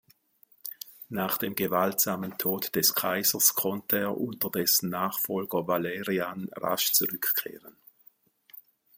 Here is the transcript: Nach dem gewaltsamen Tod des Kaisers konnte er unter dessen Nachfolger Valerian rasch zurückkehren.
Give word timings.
Nach 1.09 1.37
dem 1.37 1.53
gewaltsamen 1.53 2.35
Tod 2.39 2.75
des 2.75 2.95
Kaisers 2.95 3.53
konnte 3.53 3.99
er 3.99 4.17
unter 4.17 4.49
dessen 4.49 4.89
Nachfolger 4.89 5.67
Valerian 5.67 6.49
rasch 6.55 6.91
zurückkehren. 6.93 7.77